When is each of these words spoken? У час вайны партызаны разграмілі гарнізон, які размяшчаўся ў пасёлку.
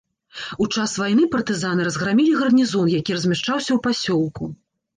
У 0.63 0.65
час 0.77 0.95
вайны 1.01 1.27
партызаны 1.35 1.85
разграмілі 1.89 2.33
гарнізон, 2.41 2.91
які 2.97 3.11
размяшчаўся 3.21 3.69
ў 3.73 3.79
пасёлку. 3.89 4.53